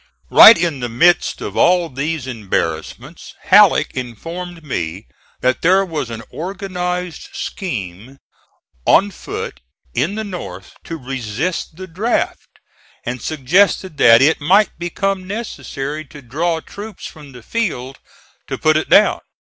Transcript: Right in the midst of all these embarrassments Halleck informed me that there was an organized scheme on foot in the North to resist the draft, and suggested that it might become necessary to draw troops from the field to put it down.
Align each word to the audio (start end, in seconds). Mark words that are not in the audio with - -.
Right 0.31 0.57
in 0.57 0.79
the 0.79 0.89
midst 0.89 1.41
of 1.41 1.55
all 1.55 1.87
these 1.87 2.25
embarrassments 2.25 3.35
Halleck 3.41 3.91
informed 3.93 4.63
me 4.63 5.05
that 5.41 5.61
there 5.61 5.85
was 5.85 6.09
an 6.09 6.23
organized 6.31 7.29
scheme 7.33 8.17
on 8.87 9.11
foot 9.11 9.59
in 9.93 10.15
the 10.15 10.23
North 10.23 10.73
to 10.85 10.97
resist 10.97 11.75
the 11.75 11.85
draft, 11.85 12.49
and 13.05 13.21
suggested 13.21 13.97
that 13.97 14.23
it 14.23 14.41
might 14.41 14.71
become 14.79 15.27
necessary 15.27 16.03
to 16.05 16.23
draw 16.23 16.61
troops 16.61 17.05
from 17.05 17.31
the 17.33 17.43
field 17.43 17.99
to 18.47 18.57
put 18.57 18.77
it 18.77 18.89
down. 18.89 19.19